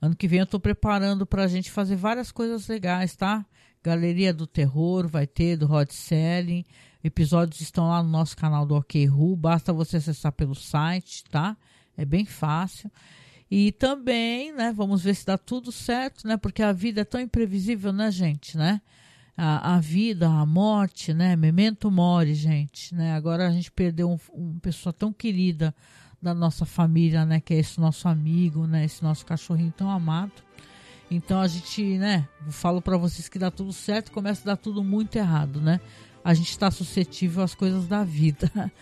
[0.03, 3.47] Ano que vem eu estou preparando para a gente fazer várias coisas legais, tá?
[3.85, 6.65] Galeria do Terror vai ter, do Hot Selling.
[7.05, 11.57] Episódios estão lá no nosso canal do OKRU, basta você acessar pelo site, tá?
[11.97, 12.91] É bem fácil.
[13.51, 16.37] E também, né, vamos ver se dá tudo certo, né?
[16.37, 18.81] Porque a vida é tão imprevisível, né, gente, né?
[19.37, 21.37] A, a vida, a morte, né?
[21.37, 23.15] Memento mori, gente, né?
[23.15, 25.75] Agora a gente perdeu um, uma pessoa tão querida
[26.21, 27.41] da nossa família, né?
[27.41, 28.85] Que é esse nosso amigo, né?
[28.85, 30.33] Esse nosso cachorrinho tão amado.
[31.11, 32.27] Então a gente, né?
[32.49, 35.81] Falo para vocês que dá tudo certo, começa a dar tudo muito errado, né?
[36.25, 38.51] A gente está suscetível às coisas da vida.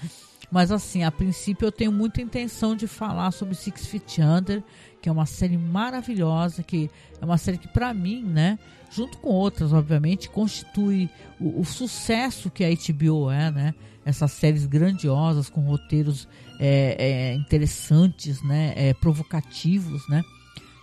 [0.50, 4.62] Mas assim, a princípio eu tenho muita intenção de falar sobre Six Feet Under,
[5.00, 6.90] que é uma série maravilhosa, que
[7.20, 8.58] é uma série que para mim, né,
[8.90, 13.74] junto com outras, obviamente, constitui o, o, sucesso que a HBO é, né?
[14.04, 16.28] Essas séries grandiosas com roteiros
[16.60, 20.22] é, é, interessantes, né, é, provocativos, né?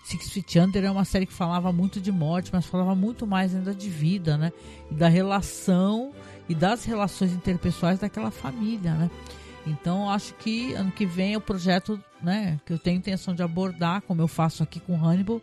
[0.03, 3.55] Six Feet Under é uma série que falava muito de morte, mas falava muito mais
[3.55, 4.51] ainda de vida, né?
[4.89, 6.11] E da relação
[6.49, 9.09] e das relações interpessoais daquela família, né?
[9.65, 14.01] Então, acho que ano que vem o projeto, né, que eu tenho intenção de abordar,
[14.01, 15.41] como eu faço aqui com Hannibal,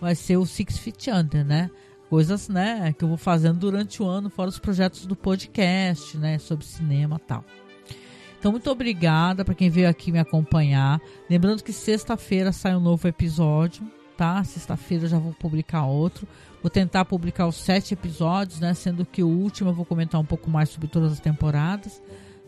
[0.00, 1.70] vai ser o Six Feet Under, né?
[2.08, 6.38] Coisas, né, que eu vou fazendo durante o ano, fora os projetos do podcast, né,
[6.38, 7.44] sobre cinema e tal.
[8.38, 11.00] Então, muito obrigada para quem veio aqui me acompanhar.
[11.28, 14.42] Lembrando que sexta-feira sai um novo episódio, tá?
[14.42, 16.26] Sexta-feira eu já vou publicar outro.
[16.62, 18.72] Vou tentar publicar os sete episódios, né?
[18.72, 22.02] Sendo que o último eu vou comentar um pouco mais sobre todas as temporadas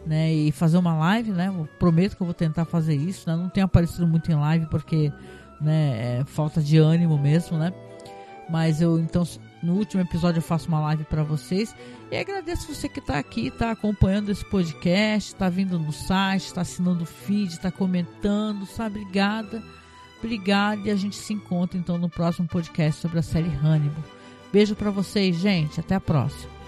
[0.07, 1.49] né, e fazer uma live, né?
[1.49, 3.37] Eu prometo que eu vou tentar fazer isso, né?
[3.37, 5.13] Não tenho aparecido muito em live porque,
[5.61, 7.73] né, é falta de ânimo mesmo, né?
[8.51, 9.25] Mas eu então
[9.63, 11.75] no último episódio eu faço uma live para vocês
[12.11, 16.63] e agradeço você que está aqui, está acompanhando esse podcast, está vindo no site, está
[16.63, 18.99] assinando o feed, está comentando, sabe?
[19.01, 19.63] Obrigada,
[20.19, 24.03] obrigada e a gente se encontra então no próximo podcast sobre a série Hannibal.
[24.53, 25.81] Beijo para vocês, gente.
[25.81, 26.62] Até a próxima.